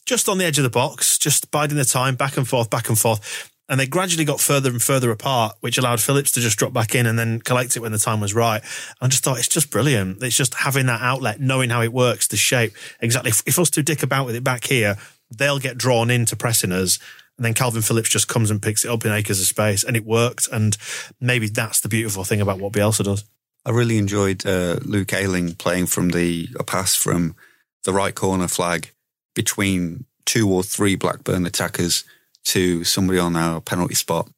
[0.07, 2.89] just on the edge of the box, just biding the time, back and forth, back
[2.89, 3.51] and forth.
[3.69, 6.95] And they gradually got further and further apart, which allowed Phillips to just drop back
[6.95, 8.63] in and then collect it when the time was right.
[9.01, 10.23] I just thought it's just brilliant.
[10.23, 12.73] It's just having that outlet, knowing how it works, the shape.
[13.01, 13.31] Exactly.
[13.31, 14.97] If, if us two dick about with it back here,
[15.31, 16.99] they'll get drawn into pressing us.
[17.37, 19.97] And then Calvin Phillips just comes and picks it up in acres of space, and
[19.97, 20.49] it worked.
[20.51, 20.77] And
[21.21, 23.25] maybe that's the beautiful thing about what Bielsa does.
[23.65, 27.37] I really enjoyed uh, Luke Ayling playing from the a pass from
[27.85, 28.91] the right corner flag
[29.35, 32.05] between two or three Blackburn attackers
[32.49, 34.29] to somebody on our penalty spot.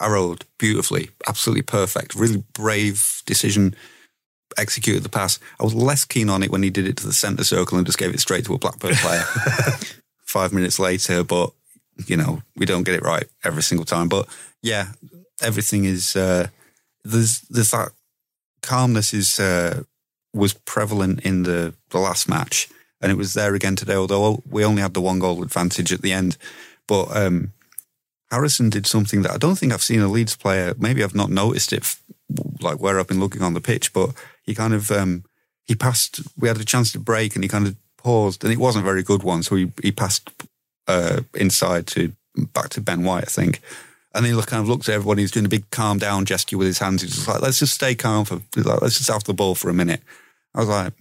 [0.00, 3.74] Arrowed beautifully, absolutely perfect, really brave decision.
[4.56, 5.40] Executed the pass.
[5.58, 7.86] I was less keen on it when he did it to the centre circle and
[7.86, 9.22] just gave it straight to a Blackburn player.
[10.24, 11.50] Five minutes later, but
[12.06, 14.08] you know we don't get it right every single time.
[14.08, 14.28] But
[14.62, 14.92] yeah,
[15.42, 16.46] everything is uh,
[17.04, 17.90] there's there's that
[18.62, 19.82] calmness is uh,
[20.34, 22.68] was prevalent in the, the last match,
[23.00, 23.94] and it was there again today.
[23.94, 26.36] Although we only had the one goal advantage at the end,
[26.88, 27.52] but um,
[28.30, 30.74] Harrison did something that I don't think I've seen a Leeds player.
[30.76, 31.96] Maybe I've not noticed it,
[32.60, 33.92] like where I've been looking on the pitch.
[33.92, 34.10] But
[34.42, 35.24] he kind of um,
[35.64, 36.20] he passed.
[36.36, 38.90] We had a chance to break, and he kind of paused, and it wasn't a
[38.90, 39.44] very good one.
[39.44, 40.30] So he he passed
[40.88, 42.12] uh, inside to
[42.52, 43.60] back to Ben White, I think.
[44.14, 45.18] And he kind of looked at everyone.
[45.18, 47.02] He was doing a big calm down gesture with his hands.
[47.02, 48.40] He was just like, "Let's just stay calm for.
[48.56, 50.00] Like, let's just have the ball for a minute."
[50.54, 50.94] I was like,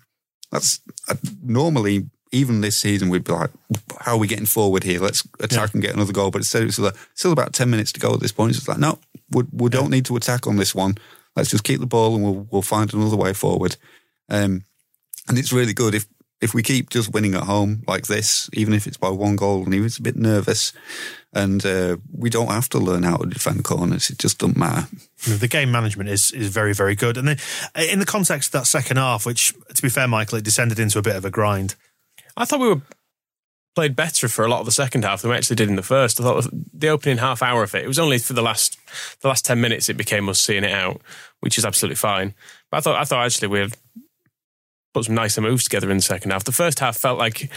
[0.52, 3.52] "That's I, normally even this season, we'd be like,
[4.00, 5.00] how are we getting forward here?
[5.00, 6.32] Let's attack and get another goal.
[6.32, 8.56] But instead, it's like, still about 10 minutes to go at this point.
[8.56, 9.00] It's like, no,
[9.32, 10.98] we, we don't need to attack on this one.
[11.36, 13.78] Let's just keep the ball and we'll, we'll find another way forward.
[14.30, 14.66] Um,
[15.28, 16.06] and it's really good if,
[16.42, 19.64] if we keep just winning at home like this, even if it's by one goal
[19.64, 20.74] and even if it's a bit nervous,
[21.34, 24.10] and uh, we don't have to learn how to defend corners.
[24.10, 24.88] It just doesn't matter.
[25.28, 27.38] The game management is is very very good, and then
[27.76, 30.80] uh, in the context of that second half, which to be fair, Michael, it descended
[30.80, 31.76] into a bit of a grind.
[32.38, 32.82] I thought we were
[33.76, 35.84] played better for a lot of the second half than we actually did in the
[35.84, 36.20] first.
[36.20, 38.78] I thought the opening half hour of it, it was only for the last
[39.22, 41.02] the last ten minutes it became us seeing it out,
[41.42, 42.34] which is absolutely fine.
[42.72, 43.70] But I thought I thought actually we
[44.94, 46.44] put some nicer moves together in the second half.
[46.44, 47.52] The first half felt like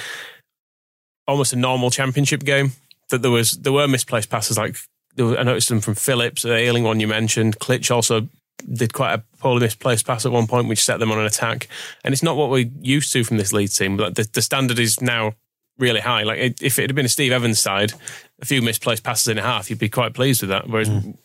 [1.26, 2.72] almost a normal championship game.
[3.10, 4.76] That there was there were misplaced passes like
[5.18, 7.58] I noticed them from Phillips, the Ayling one you mentioned.
[7.58, 8.28] Klich also
[8.60, 11.68] did quite a poorly misplaced pass at one point, which set them on an attack.
[12.04, 13.96] And it's not what we're used to from this lead team.
[13.96, 15.34] But the, the standard is now
[15.78, 16.22] really high.
[16.22, 17.92] Like if it had been a Steve Evans side,
[18.40, 20.68] a few misplaced passes in a half, you'd be quite pleased with that.
[20.68, 21.16] Whereas mm.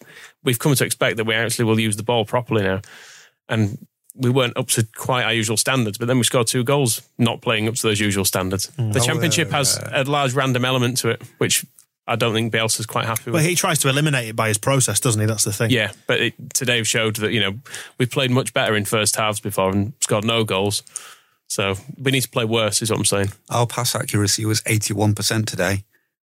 [0.44, 2.82] we've come to expect that we actually will use the ball properly now.
[3.48, 7.02] And we weren't up to quite our usual standards, but then we scored two goals,
[7.18, 8.72] not playing up to those usual standards.
[8.78, 8.94] Mm.
[8.94, 11.66] The championship has a large random element to it, which
[12.08, 13.34] I don't think Bielsa's quite happy with.
[13.34, 15.26] But he tries to eliminate it by his process, doesn't he?
[15.26, 15.72] That's the thing.
[15.72, 17.58] Yeah, but it, today showed that, you know,
[17.98, 20.84] we played much better in first halves before and scored no goals.
[21.48, 23.30] So we need to play worse, is what I'm saying.
[23.50, 25.84] Our pass accuracy was 81% today.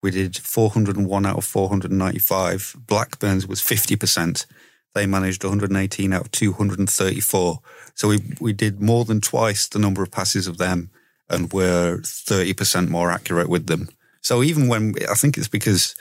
[0.01, 2.75] We did 401 out of 495.
[2.85, 4.45] Blackburn's was 50%.
[4.93, 7.59] They managed 118 out of 234.
[7.95, 10.91] So we, we did more than twice the number of passes of them
[11.29, 13.89] and we're 30% more accurate with them.
[14.23, 15.95] So even when I think it's because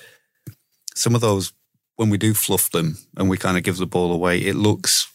[0.94, 1.52] some of those
[1.96, 5.12] when we do fluff them and we kind of give the ball away, it looks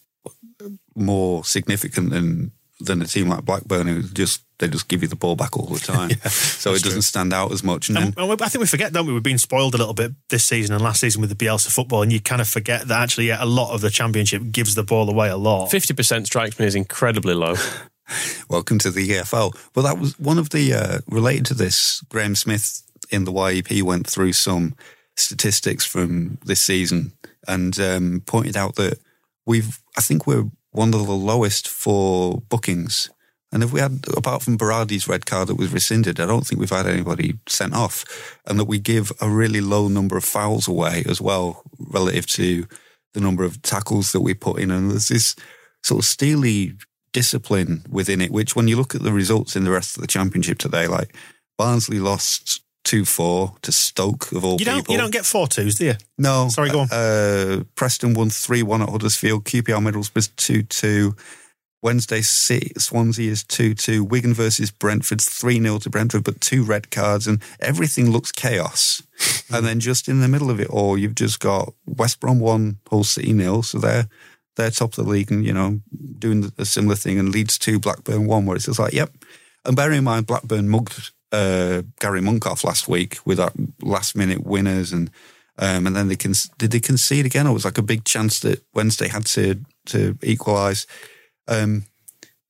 [0.94, 5.16] more significant than than a team like Blackburn who just they just give you the
[5.16, 6.10] ball back all the time.
[6.10, 7.02] yeah, so it doesn't true.
[7.02, 7.88] stand out as much.
[7.88, 9.12] And, and then, I think we forget, don't we?
[9.12, 12.02] We've been spoiled a little bit this season and last season with the Bielsa football,
[12.02, 14.84] and you kind of forget that actually yeah, a lot of the championship gives the
[14.84, 15.70] ball away a lot.
[15.70, 17.54] Fifty percent strikes me as incredibly low.
[18.48, 19.54] Welcome to the EFL.
[19.74, 22.02] Well, that was one of the uh, related to this.
[22.08, 24.74] Graham Smyth in the YEP went through some
[25.16, 27.12] statistics from this season
[27.46, 28.98] and um, pointed out that
[29.46, 33.10] we've, I think we're one of the lowest for bookings.
[33.50, 36.60] And if we had, apart from Berardi's red card that was rescinded, I don't think
[36.60, 38.04] we've had anybody sent off.
[38.46, 42.66] And that we give a really low number of fouls away as well, relative to
[43.14, 44.70] the number of tackles that we put in.
[44.70, 45.34] And there's this
[45.82, 46.74] sort of steely
[47.12, 50.06] discipline within it, which when you look at the results in the rest of the
[50.06, 51.14] championship today, like
[51.56, 54.94] Barnsley lost two four to Stoke of all you don't, people.
[54.94, 55.94] You don't get four twos, do you?
[56.16, 56.48] No.
[56.48, 56.88] Sorry, go on.
[56.90, 59.44] Uh, Preston won three one at Huddersfield.
[59.44, 61.14] QPR Middlesbrough two two.
[61.80, 64.02] Wednesday City, Swansea is two two.
[64.02, 69.02] Wigan versus Brentford three 0 to Brentford, but two red cards and everything looks chaos.
[69.52, 72.78] and then just in the middle of it all, you've just got West Brom one,
[72.88, 73.62] Hull City nil.
[73.62, 74.08] So they're
[74.56, 75.80] they're top of the league and you know
[76.18, 77.18] doing a similar thing.
[77.18, 79.12] And Leeds two, Blackburn one, where it's just like, yep.
[79.66, 84.44] And bearing in mind, Blackburn mugged uh, Gary Monk last week with that last minute
[84.44, 85.10] winners and
[85.58, 88.40] um, and then they can did they concede again or was like a big chance
[88.40, 90.86] that Wednesday had to to equalise.
[91.48, 91.84] Um,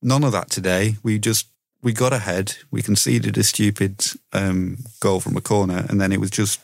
[0.01, 0.95] none of that today.
[1.01, 1.47] We just
[1.81, 2.55] we got ahead.
[2.71, 6.59] We conceded a stupid um, goal from a corner, and then it was just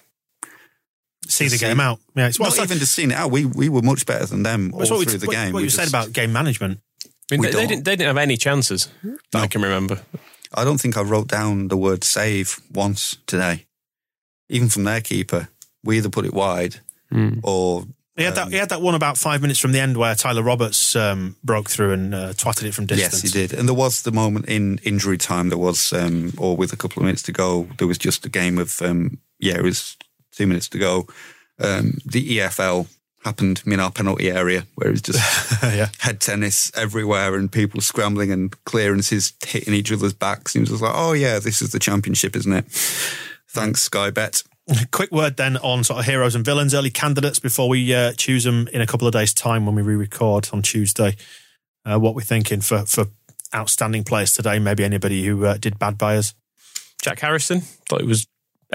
[1.28, 2.00] see the game out.
[2.16, 3.32] Yeah, it's not even just seeing it out.
[3.32, 5.54] We we were much better than them all through the what, game.
[5.54, 6.80] What, you just, said about game management.
[7.32, 7.86] I mean, they, they, didn't.
[7.86, 8.88] They didn't have any chances.
[9.04, 9.18] No.
[9.34, 10.00] I can remember.
[10.56, 13.66] I don't think I wrote down the word save once today.
[14.50, 15.50] Even from their keeper,
[15.84, 16.78] we either put it wide
[17.12, 17.40] mm.
[17.44, 17.86] or.
[18.16, 20.16] He had, um, that, he had that one about five minutes from the end where
[20.16, 23.24] Tyler Roberts um, broke through and uh, twatted it from distance.
[23.24, 23.58] Yes, he did.
[23.58, 27.02] And there was the moment in injury time, there was, um, or with a couple
[27.02, 29.98] of minutes to go, there was just a game of, um, yeah, it was
[30.32, 31.08] two minutes to go.
[31.60, 32.88] Um, the EFL
[33.26, 35.90] happened in our penalty area where it was just yeah.
[36.00, 40.56] head tennis everywhere and people scrambling and clearances hitting each other's backs.
[40.56, 42.66] And it was like, oh yeah, this is the championship, isn't it?
[43.50, 44.44] Thanks, Sky Bet.
[44.92, 48.44] Quick word then on sort of heroes and villains, early candidates before we uh, choose
[48.44, 51.16] them in a couple of days' time when we re-record on Tuesday.
[51.84, 53.06] Uh, what we're thinking for for
[53.54, 54.60] outstanding players today?
[54.60, 56.34] Maybe anybody who uh, did bad by us.
[57.02, 58.26] Jack Harrison thought it was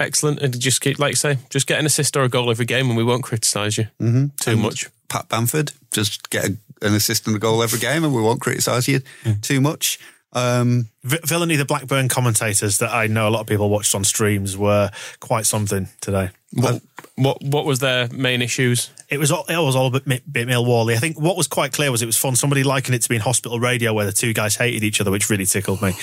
[0.01, 0.41] excellent.
[0.41, 2.87] And just keep, like you say, just get an assist or a goal every game,
[2.89, 4.27] and we won't criticise you mm-hmm.
[4.39, 4.89] too and much.
[5.09, 8.41] Pat Bamford, just get a, an assist and a goal every game, and we won't
[8.41, 9.41] criticise you mm.
[9.41, 9.99] too much.
[10.33, 14.03] Um, v- Villainy, the Blackburn commentators that I know a lot of people watched on
[14.05, 16.29] streams were quite something today.
[16.53, 16.81] What
[17.15, 18.89] what, what was their main issues?
[19.09, 20.95] It was all, it was all a bit, bit Millwally.
[20.95, 22.35] I think what was quite clear was it was fun.
[22.35, 25.29] Somebody likened it to being hospital radio where the two guys hated each other, which
[25.29, 25.93] really tickled me.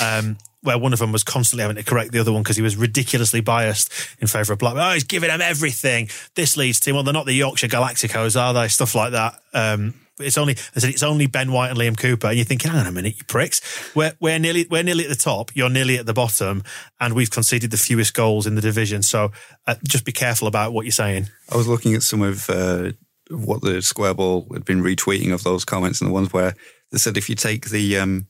[0.00, 2.62] Um, where one of them was constantly having to correct the other one because he
[2.62, 4.82] was ridiculously biased in favour of Blackburn.
[4.82, 6.08] Oh, he's giving them everything.
[6.34, 8.68] This leads to well, they're not the Yorkshire Galacticos, are they?
[8.68, 9.40] Stuff like that.
[9.52, 12.70] Um, it's only I said it's only Ben White and Liam Cooper, and you're thinking,
[12.70, 13.60] hang on a minute, you pricks.
[13.94, 15.50] We're we're nearly we're nearly at the top.
[15.54, 16.62] You're nearly at the bottom,
[17.00, 19.02] and we've conceded the fewest goals in the division.
[19.02, 19.32] So
[19.66, 21.28] uh, just be careful about what you're saying.
[21.50, 22.92] I was looking at some of uh,
[23.30, 26.54] what the Square Ball had been retweeting of those comments, and the ones where
[26.90, 28.26] they said if you take the um,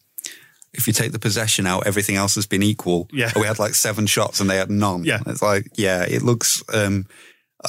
[0.74, 3.08] if you take the possession out, everything else has been equal.
[3.12, 3.30] Yeah.
[3.37, 5.04] we had like seven shots and they had none.
[5.04, 5.20] Yeah.
[5.26, 6.62] it's like yeah, it looks.
[6.72, 7.06] Um,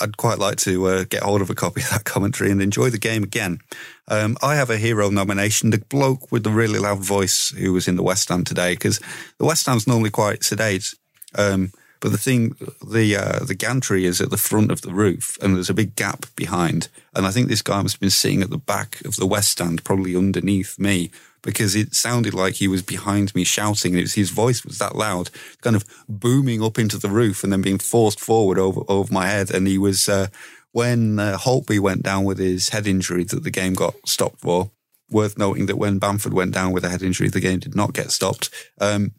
[0.01, 2.89] I'd quite like to uh, get hold of a copy of that commentary and enjoy
[2.89, 3.59] the game again.
[4.07, 7.87] Um, I have a hero nomination, the bloke with the really loud voice who was
[7.87, 8.99] in the West Ham today, because
[9.37, 10.93] the West Ham's normally quite sedate.
[11.35, 15.37] Um, but the thing, the uh, the gantry is at the front of the roof,
[15.41, 16.89] and there's a big gap behind.
[17.15, 19.51] And I think this guy must have been sitting at the back of the West
[19.51, 21.11] Stand, probably underneath me,
[21.43, 23.95] because it sounded like he was behind me shouting.
[23.95, 25.29] It was his voice was that loud,
[25.61, 29.27] kind of booming up into the roof, and then being forced forward over over my
[29.27, 29.51] head.
[29.51, 30.27] And he was uh,
[30.71, 34.71] when uh, Holtby went down with his head injury that the game got stopped for.
[35.11, 37.93] Worth noting that when Bamford went down with a head injury, the game did not
[37.93, 38.49] get stopped.
[38.81, 39.11] Um,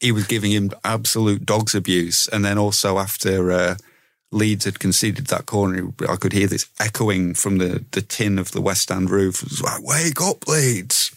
[0.00, 2.26] he was giving him absolute dog's abuse.
[2.28, 3.76] And then also after uh,
[4.32, 8.52] Leeds had conceded that corner, I could hear this echoing from the, the tin of
[8.52, 9.42] the West End roof.
[9.42, 11.15] It was like, wake up, Leeds.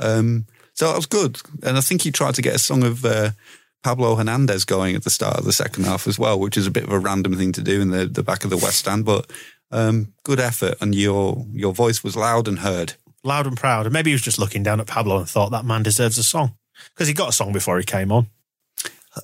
[0.00, 1.40] Um, so that was good.
[1.62, 3.30] And I think he tried to get a song of uh,
[3.82, 6.70] Pablo Hernandez going at the start of the second half as well, which is a
[6.70, 9.04] bit of a random thing to do in the, the back of the West Stand.
[9.04, 9.30] But
[9.70, 10.74] um, good effort.
[10.80, 12.94] And your, your voice was loud and heard.
[13.22, 13.86] Loud and proud.
[13.86, 16.22] And maybe he was just looking down at Pablo and thought that man deserves a
[16.22, 16.54] song
[16.94, 18.26] because he got a song before he came on.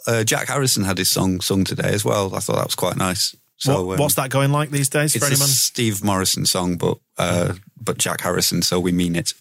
[0.07, 2.35] Uh, Jack Harrison had his song sung today as well.
[2.35, 3.35] I thought that was quite nice.
[3.57, 5.49] So what, um, what's that going like these days It's for a anyone?
[5.49, 9.33] Steve Morison song, but uh, but Jack Harrison, so we mean it.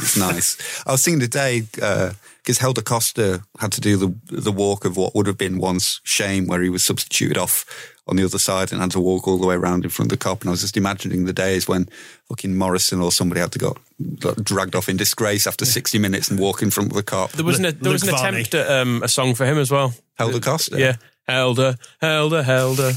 [0.00, 0.82] It's nice.
[0.86, 5.14] I was thinking today because Helder Costa had to do the the walk of what
[5.14, 7.64] would have been once Shame, where he was substituted off
[8.08, 10.18] on the other side and had to walk all the way around in front of
[10.18, 10.40] the Kop.
[10.40, 11.88] And I was just imagining the days when
[12.28, 13.76] fucking Morison or somebody had to go
[14.18, 17.30] got dragged off in disgrace after sixty minutes and walk in front of the Kop.
[17.32, 19.94] There was an, there was an attempt at um, a song for him as well.
[20.18, 20.96] Helder Costa, Yeah.
[21.28, 22.92] Helder, Helder, Helder.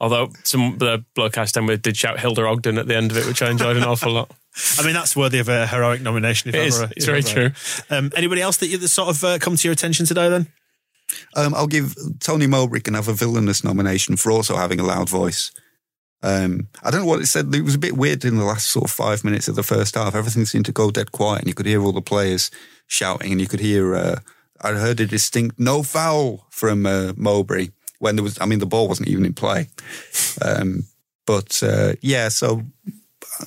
[0.00, 3.16] Although some the bloke I stand with did shout Hilda Ogden at the end of
[3.18, 4.30] it, which I enjoyed an awful lot.
[4.78, 6.50] I mean, that's worthy of a heroic nomination.
[6.50, 6.80] If It is.
[6.80, 7.54] ever, It's if very ever.
[7.90, 10.48] Um, anybody else that, you, that sort of uh, come to your attention today then?
[11.34, 15.08] Um, I'll give Tony Mowbray can have a villainous nomination for also having a loud
[15.08, 15.52] voice.
[16.22, 17.52] Um, I don't know what it said.
[17.54, 19.96] It was a bit weird in the last sort of five minutes of the first
[19.96, 20.14] half.
[20.14, 22.50] Everything seemed to go dead quiet, and you could hear all the players
[22.86, 23.94] shouting, and you could hear.
[23.94, 24.16] Uh,
[24.60, 28.38] I heard a distinct "no foul" from uh, Mowbray when there was.
[28.40, 29.68] I mean, the ball wasn't even in play.
[30.40, 30.84] Um,
[31.26, 32.62] but uh, yeah, so
[33.40, 33.44] uh,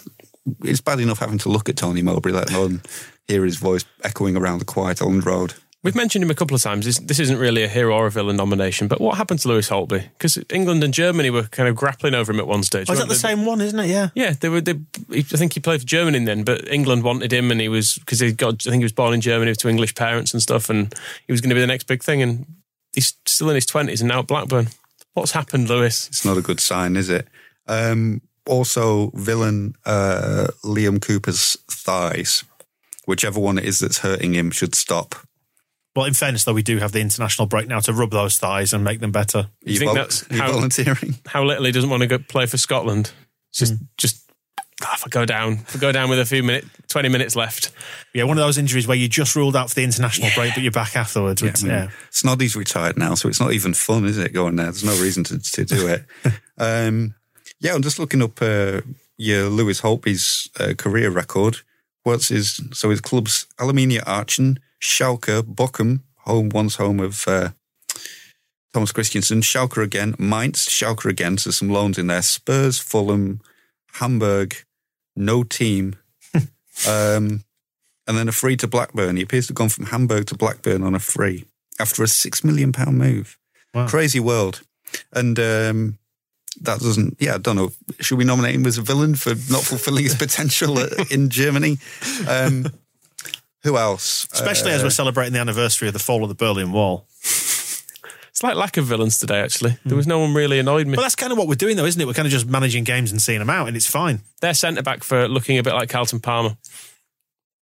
[0.63, 2.81] it's bad enough having to look at Tony Mowbray, let alone
[3.27, 5.53] hear his voice echoing around the quiet Elland Road.
[5.83, 6.83] We've mentioned him a couple of times.
[6.83, 9.69] This, this isn't really a hero or a villain nomination, but what happened to Lewis
[9.69, 10.09] Holtby?
[10.17, 12.89] Because England and Germany were kind of grappling over him at one stage.
[12.89, 13.19] Oh, is that the they?
[13.19, 13.89] same one, isn't it?
[13.89, 14.09] Yeah.
[14.15, 14.61] Yeah, they were.
[14.61, 14.79] They,
[15.11, 18.19] I think he played for Germany then, but England wanted him, and he was because
[18.19, 18.65] he got.
[18.65, 20.91] I think he was born in Germany to English parents and stuff, and
[21.27, 22.23] he was going to be the next big thing.
[22.23, 22.47] And
[22.93, 24.69] he's still in his twenties and now at Blackburn.
[25.13, 26.07] What's happened, Lewis?
[26.07, 27.27] It's not a good sign, is it?
[27.67, 32.43] Um, also, villain uh, Liam Cooper's thighs.
[33.05, 35.15] Whichever one it is that's hurting him should stop.
[35.95, 38.73] Well, in fairness, though, we do have the international break now to rub those thighs
[38.73, 39.39] and make them better.
[39.39, 41.15] Are you, think vol- that's how- volunteering?
[41.25, 43.11] How little he doesn't want to go play for Scotland.
[43.51, 44.31] It's Just, just
[44.83, 47.35] ah, if I go down, if I go down with a few minutes, twenty minutes
[47.37, 47.71] left.
[48.13, 50.63] Yeah, one of those injuries where you just ruled out for the international break, but
[50.63, 51.41] you're back afterwards.
[51.41, 51.89] I mean, yeah.
[52.09, 54.65] Snoddy's retired now, so it's not even fun, is it, going there?
[54.65, 56.05] There's no reason to, to do it.
[56.57, 57.15] um,
[57.59, 58.81] yeah, I'm just looking up uh,
[59.17, 61.57] your Lewis Holtby's uh, career record.
[62.03, 67.49] What's his, so his clubs, Alemannia Aachen, Schalke, Bochum, home, once home of uh,
[68.73, 73.41] Thomas Christiansen, Schalke again, Mainz, Schalke again, so some loans in there, Spurs, Fulham,
[73.93, 74.55] Hamburg,
[75.15, 75.95] no team,
[76.87, 77.43] um,
[78.07, 79.15] and then a free to Blackburn.
[79.15, 81.45] He appears to have gone from Hamburg to Blackburn on a free
[81.79, 83.37] after a six million pound move.
[83.73, 83.87] Wow.
[83.87, 84.61] Crazy world.
[85.11, 85.97] And um,
[86.61, 87.71] that doesn't, yeah, I don't know.
[87.99, 91.77] Should we nominate him as a villain for not fulfilling his potential uh, in Germany?
[92.27, 92.67] Um,
[93.63, 94.27] who else?
[94.31, 97.07] Especially as Uh, we're celebrating the anniversary of the fall of the Berlin Wall.
[97.21, 99.39] It's like lack of villains today.
[99.39, 100.95] Actually, there was no one really annoyed me.
[100.95, 102.05] But that's kind of what we're doing, though, isn't it?
[102.05, 104.21] We're kind of just managing games and seeing them out, and it's fine.
[104.41, 106.57] Their centre back for looking a bit like Carlton Palmer.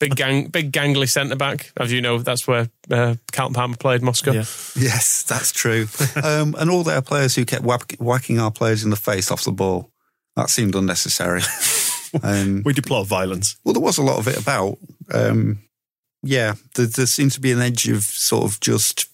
[0.02, 1.70] Big gang, big gangly centre back.
[1.76, 4.32] As you know, that's where uh, Carlton Palmer played Moscow.
[4.32, 4.44] Yeah.
[4.74, 5.86] Yes, that's true.
[6.24, 9.44] um, and all their players who kept whack, whacking our players in the face off
[9.44, 9.92] the ball.
[10.34, 11.42] That seemed unnecessary.
[12.24, 13.56] um, We deplore violence.
[13.64, 14.78] well, there was a lot of it about.
[15.12, 15.60] Um,
[16.24, 19.08] yeah, there, there seems to be an edge of sort of just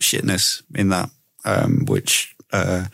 [0.00, 1.10] shitness in that,
[1.44, 2.84] um, which, uh,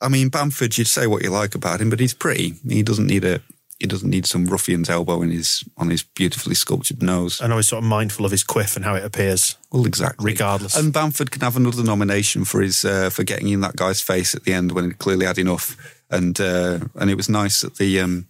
[0.00, 2.54] I mean, Bamford, you'd say what you like about him, but he's pretty.
[2.68, 3.40] He doesn't need a,
[3.78, 7.40] he doesn't need some ruffian's elbow in his on his beautifully sculptured nose.
[7.40, 9.56] I know he's sort of mindful of his quiff and how it appears.
[9.70, 10.24] Well, exactly.
[10.24, 10.76] Regardless.
[10.76, 14.34] And Bamford can have another nomination for his uh, for getting in that guy's face
[14.34, 15.76] at the end when he clearly had enough.
[16.10, 18.26] And uh, and it was nice that the um,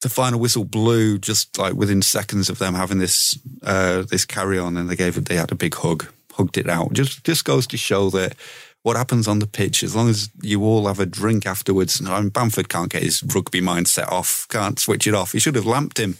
[0.00, 4.58] the final whistle blew just like within seconds of them having this uh, this carry
[4.58, 5.26] on, and they gave it.
[5.26, 6.92] They had a big hug, hugged it out.
[6.92, 8.34] Just just goes to show that
[8.82, 12.00] what happens on the pitch, as long as you all have a drink afterwards.
[12.04, 15.32] I mean, Bamford can't get his rugby mind set off, can't switch it off.
[15.32, 16.16] He should have lamped him.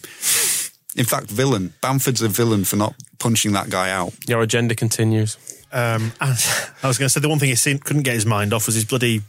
[0.95, 1.73] In fact, villain.
[1.81, 4.13] Bamford's a villain for not punching that guy out.
[4.27, 5.37] Your agenda continues.
[5.71, 6.35] Um, I
[6.83, 8.75] was going to say the one thing he seen, couldn't get his mind off was
[8.75, 9.21] his bloody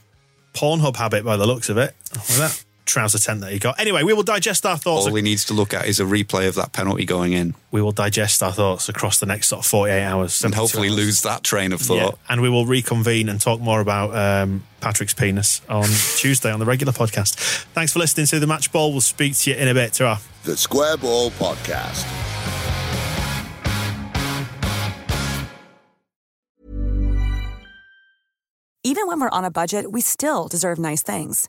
[0.55, 1.95] Pornhub habit by the looks of it.
[2.13, 3.79] With that trouser tent that he got.
[3.79, 5.07] Anyway, we will digest our thoughts.
[5.07, 7.55] All he needs to look at is a replay of that penalty going in.
[7.71, 10.45] We will digest our thoughts across the next sort of 48 hours.
[10.45, 10.97] And hopefully hours.
[10.97, 11.97] lose that train of thought.
[11.97, 15.85] Yeah, and we will reconvene and talk more about um, Patrick's penis on
[16.17, 17.37] Tuesday on the regular podcast.
[17.75, 18.93] Thanks for listening to the Match Ball.
[18.93, 19.95] We'll speak to you in a bit.
[19.95, 22.07] ta The Square Ball Podcast.
[28.85, 31.49] Even when we're on a budget, we still deserve nice things.